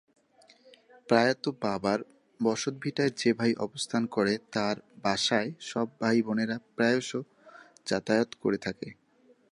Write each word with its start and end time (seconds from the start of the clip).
প্রয়াত 1.07 1.43
বাবার 1.61 1.99
বসতভিটায় 2.39 3.13
যে 3.17 3.31
ভাই 3.33 3.51
অবস্থান 3.57 4.03
করে 4.05 4.33
তার 4.51 4.75
বাসায় 5.01 5.49
সব 5.61 5.87
ভাই 5.99 6.17
বোনেরা 6.21 6.57
প্রায়শ 6.75 7.09
যাতায়াত 7.87 8.29
করে 8.41 8.57
থাকে। 8.57 8.89